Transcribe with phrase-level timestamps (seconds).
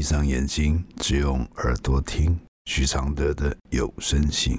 [0.00, 4.58] 闭上眼睛，只用耳朵听徐常德的有声信。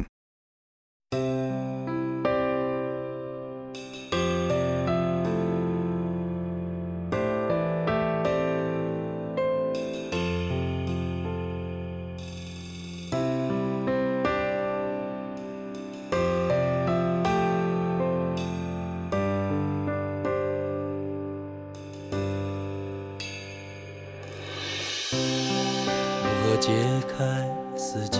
[26.61, 26.71] 解
[27.07, 27.43] 开
[27.75, 28.19] 死结，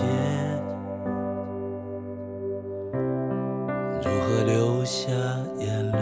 [4.02, 5.12] 如何流下
[5.60, 5.98] 眼泪？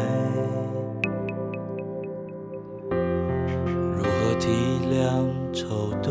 [3.95, 4.49] 如何体
[4.89, 6.11] 谅愁对？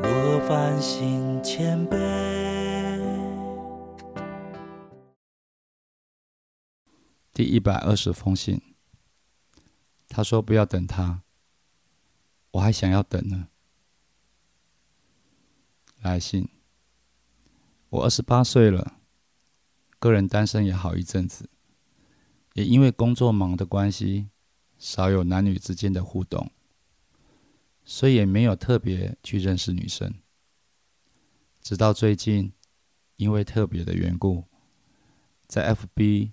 [0.00, 1.98] 如何反省谦卑？
[7.34, 8.62] 第一百二十封信，
[10.08, 11.20] 他说：“不要等他。”
[12.52, 13.48] 我还想要等呢。
[16.00, 16.48] 来信，
[17.90, 19.00] 我二十八岁了，
[19.98, 21.50] 个人单身也好一阵子，
[22.54, 24.30] 也因为工作忙的关系，
[24.78, 26.50] 少有男女之间的互动，
[27.84, 30.14] 所以也没有特别去认识女生。
[31.60, 32.54] 直到最近，
[33.16, 34.46] 因为特别的缘故，
[35.46, 36.32] 在 FB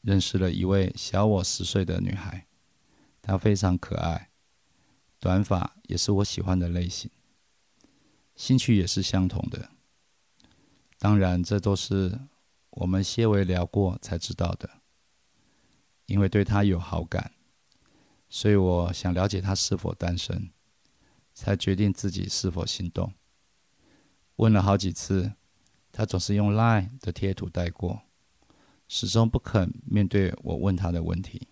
[0.00, 2.48] 认识了一位小我十岁的女孩，
[3.20, 4.31] 她非常可爱。
[5.22, 7.08] 短发也是我喜欢的类型，
[8.34, 9.70] 兴趣也是相同的。
[10.98, 12.18] 当然，这都是
[12.70, 14.68] 我们些微聊过才知道的。
[16.06, 17.34] 因为对他有好感，
[18.28, 20.50] 所以我想了解他是否单身，
[21.32, 23.14] 才决定自己是否心动。
[24.34, 25.34] 问了好几次，
[25.92, 28.02] 他总是用 LINE 的贴图带过，
[28.88, 31.46] 始终不肯面对我问他的问题。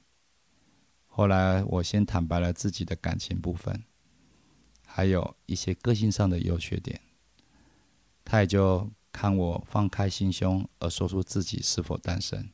[1.20, 3.84] 后来，我先坦白了自己的感情部分，
[4.86, 6.98] 还有一些个性上的优缺点。
[8.24, 12.48] 他也就看我放开心胸而说出自己是否单身，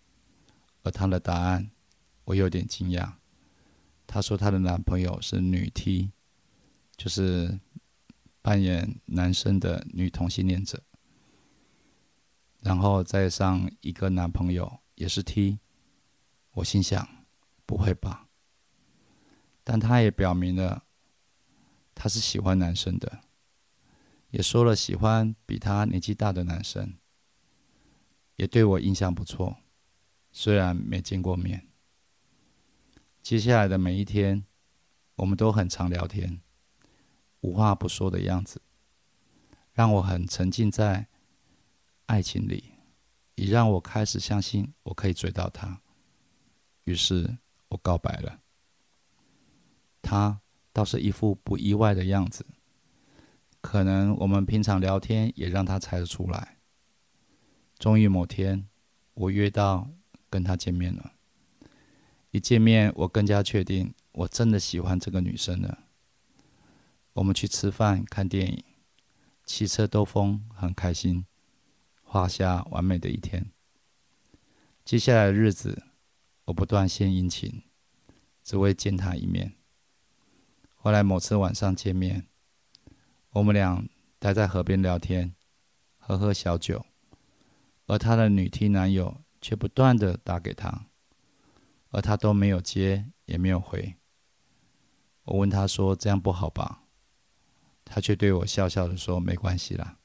[0.83, 1.71] 而他的答案
[2.25, 3.13] 我有点惊讶。
[4.05, 6.11] 他说他的男朋友是女 T，
[6.97, 7.61] 就是
[8.43, 10.83] 扮演男生的女同性恋者，
[12.63, 15.61] 然后再上一个男朋友也是 T。
[16.55, 17.09] 我心想，
[17.65, 18.26] 不会吧？
[19.69, 20.85] 但他也表明了，
[21.93, 23.21] 他是喜欢男生的，
[24.31, 26.95] 也说了喜欢比他年纪大的男生，
[28.37, 29.57] 也对我印象不错，
[30.31, 31.67] 虽然没见过面。
[33.21, 34.47] 接下来的每一天，
[35.17, 36.41] 我们都很常聊天，
[37.41, 38.63] 无话不说的样子，
[39.73, 41.09] 让我很沉浸在
[42.07, 42.75] 爱情里，
[43.35, 45.83] 也让我开始相信我可以追到他。
[46.85, 48.43] 于是我告白了。
[50.07, 50.41] 他
[50.73, 52.47] 倒是一副不意外的样子，
[53.61, 56.59] 可能我们平常聊天也让他猜得出来。
[57.77, 58.69] 终于某天，
[59.15, 59.91] 我约到
[60.31, 61.15] 跟他见面了。
[62.31, 65.79] 一见面，我更加确定我真的喜欢这个女生了。
[67.15, 68.63] 我们去吃饭、看电影、
[69.45, 71.27] 骑车兜风，很开心，
[72.03, 73.51] 画下完美的一天。
[74.85, 75.83] 接下来的日子，
[76.45, 77.63] 我不断献殷勤，
[78.45, 79.55] 只为见她一面。
[80.87, 82.29] 后来某次晚上见面，
[83.31, 83.85] 我们俩
[84.21, 85.35] 待在河边聊天，
[85.99, 86.87] 喝喝小酒，
[87.87, 90.87] 而他的女 T 男友却不断的打给他，
[91.91, 93.97] 而他都没有接，也没有回。
[95.25, 96.85] 我问他说：“这样不好吧？”
[97.85, 99.99] 他却对我笑笑的说：“没关系啦。”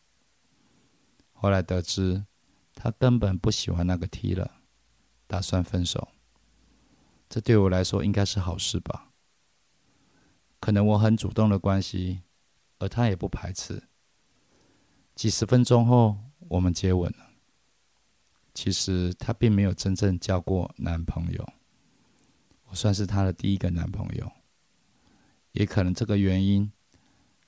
[1.32, 2.26] 后来得知，
[2.74, 4.56] 他根本不喜欢那个 T 了，
[5.28, 6.08] 打算分手。
[7.30, 9.11] 这对我来说应该是好事吧。
[10.62, 12.22] 可能我很主动的关系，
[12.78, 13.82] 而他也不排斥。
[15.16, 16.18] 几十分钟后，
[16.50, 17.32] 我们接吻了。
[18.54, 21.54] 其实他并没有真正交过男朋友，
[22.66, 24.32] 我算是他的第一个男朋友。
[25.54, 26.72] 也可能这个原因，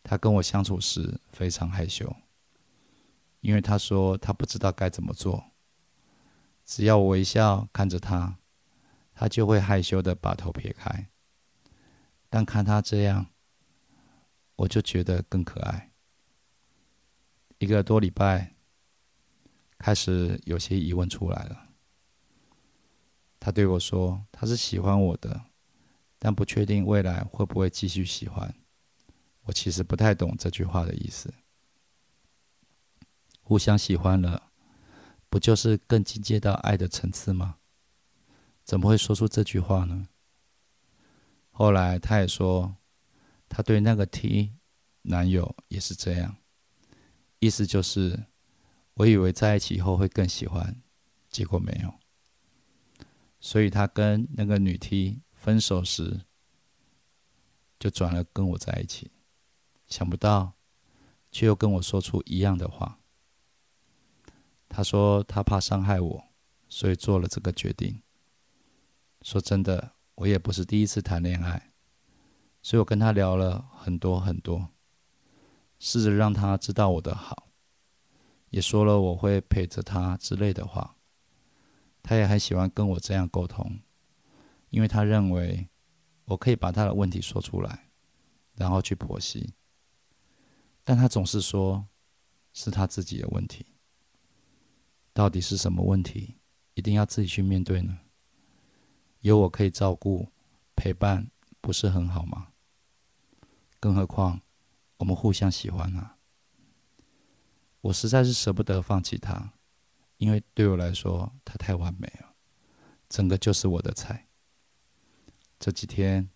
[0.02, 2.16] 他跟我相处时非常害羞，
[3.42, 5.52] 因为他说他不知道该怎么做。
[6.66, 8.40] 只要我微笑看着他，
[9.14, 11.10] 他就会害羞的把头撇开。
[12.34, 13.28] 但看他这样，
[14.56, 15.92] 我就觉得更可爱。
[17.60, 18.56] 一个多礼拜，
[19.78, 21.70] 开始有些疑问出来了。
[23.40, 25.46] 他对我说：“他是喜欢我的，
[26.18, 28.52] 但不确定未来会不会继续喜欢。”
[29.46, 31.32] 我其实不太懂这句话的意思。
[33.44, 34.50] 互相喜欢了，
[35.30, 37.58] 不就是更进阶到爱的层次吗？
[38.64, 40.08] 怎么会说出这句话呢？
[41.56, 42.76] 后来他也说，
[43.48, 44.54] 他对那个 T
[45.04, 46.36] 男友也是这样，
[47.38, 48.26] 意思就是
[48.96, 50.82] 我以为在一起以后会更喜欢，
[51.30, 51.94] 结果没有。
[53.40, 56.22] 所以他跟那个女 T 分手时，
[57.80, 59.12] 就转了跟我在一起，
[59.88, 60.54] 想不到
[61.32, 63.00] 却又跟我说出一样的话。
[64.70, 66.24] 他说他怕伤害我，
[66.68, 68.02] 所以做了这个决定。
[69.22, 71.74] 说真的，我也不是第一次谈恋爱，
[72.62, 74.70] 所以我跟他聊了很多很多，
[75.80, 77.50] 试着让他知道我的好，
[78.50, 80.98] 也说了我会陪着他之类的话。
[82.04, 83.80] 他也很喜欢跟我这样沟通，
[84.70, 85.70] 因为他认为
[86.26, 87.90] 我可以把他的问题说出来，
[88.56, 89.54] 然后去剖析。
[90.84, 91.88] 但他总是说
[92.52, 93.66] 是他自己的问题，
[95.14, 96.36] 到底是什么问题，
[96.74, 97.98] 一定要自己去面对呢？
[99.24, 100.30] 有我可以照顾、
[100.76, 101.32] 陪伴，
[101.62, 102.50] 不是很好吗？
[103.80, 104.42] 更何况
[104.98, 106.18] 我们互相喜欢啊！
[107.80, 109.54] 我实在是舍不得放弃他。
[110.18, 112.36] 因为对我来说，他太完美了，
[113.08, 114.28] 整个就是我的菜。
[115.58, 116.30] 这几天，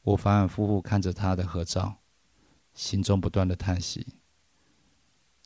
[0.00, 1.98] 我反反复复看着他的合照，
[2.72, 4.14] 心中不断的叹息，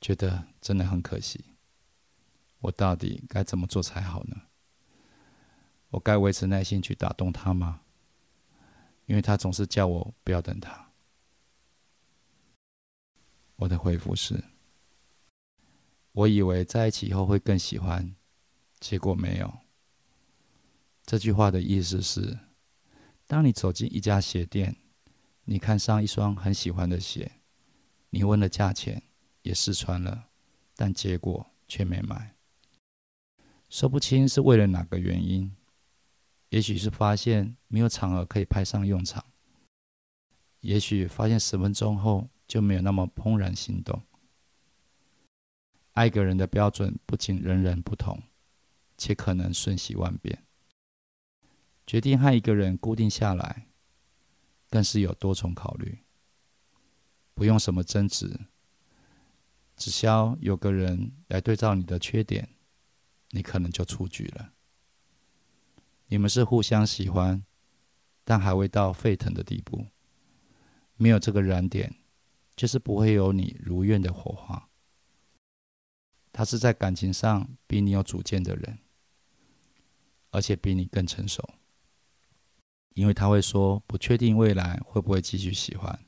[0.01, 1.45] 觉得真的很可惜。
[2.61, 4.43] 我到底该怎么做才好呢？
[5.95, 7.83] 我该维持耐心去打动他吗？
[9.07, 10.91] 因为他总是叫我不要等他。
[13.57, 14.43] 我的回复是。
[16.11, 18.15] 我以为在一起以后会更喜欢，
[18.81, 19.53] 结果没有。
[21.05, 22.39] 这句话的意思是：
[23.27, 24.77] 当你走进一家鞋店，
[25.45, 27.41] 你看上一双很喜欢的鞋，
[28.11, 29.05] 你问了价钱，
[29.43, 30.29] 也试穿了，
[30.75, 32.35] 但结果却没买。
[33.69, 35.55] 说不清是为了哪个原因，
[36.55, 39.25] 也许是发现没有场合可以派上用场，
[40.61, 44.01] 也许发现十分钟后就没有那么怦然心动。
[45.95, 48.23] 爱一个人的标准不仅人人不同，
[48.97, 50.45] 且可能瞬息万变。
[51.85, 53.67] 决定和一个人固定下来，
[54.71, 56.05] 更是有多重考虑。
[57.35, 58.39] 不用什么争执，
[59.77, 62.49] 只需要有个人来对照你的缺点，
[63.31, 64.53] 你可能就出局了。
[66.07, 67.45] 你们是互相喜欢，
[68.25, 69.87] 但还未到沸腾的地步。
[70.97, 71.97] 没有这个燃点，
[72.55, 74.69] 就是不会有你如愿的火花。
[76.33, 78.79] 他是在感情上比你有主见的人，
[80.31, 81.55] 而且比你更成熟，
[82.95, 86.05] 因为他会说不确定未来会不会继续喜欢，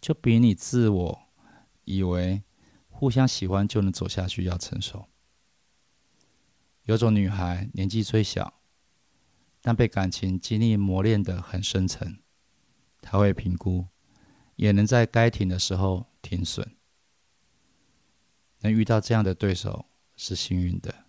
[0.00, 1.22] 就比你自我
[1.84, 2.42] 以为
[2.88, 5.08] 互相喜欢就能走下去要成熟。
[6.84, 8.60] 有种女孩年纪虽小，
[9.66, 12.20] 但被感情经历磨练得很深沉，
[13.00, 13.88] 他会评估，
[14.54, 16.76] 也能在该停的时候停损。
[18.60, 21.06] 能遇到这样的对手是幸运的，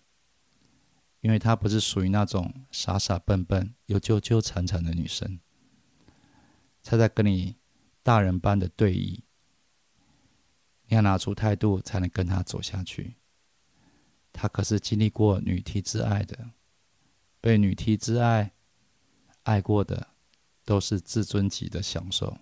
[1.20, 5.38] 因为她不是属于那种傻傻笨笨又纠纠缠缠的女生。
[6.82, 7.58] 她在跟你
[8.02, 9.20] 大人般的对弈，
[10.88, 13.18] 你要拿出态度才能跟她走下去。
[14.32, 16.50] 她可是经历过女梯之爱的，
[17.40, 18.52] 被女梯之爱
[19.42, 20.08] 爱过的，
[20.64, 22.38] 都是自尊级的享受。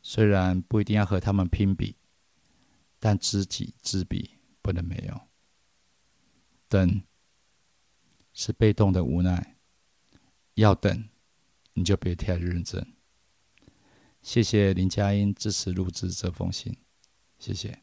[0.00, 1.96] 虽然不一定要和他们拼比。
[3.04, 5.22] 但知己知彼，不能没有。
[6.68, 7.02] 等
[8.32, 9.56] 是被动的无奈，
[10.54, 11.08] 要等
[11.72, 12.94] 你就别太认真。
[14.22, 16.76] 谢谢林佳音支持录制这封信，
[17.40, 17.82] 谢谢。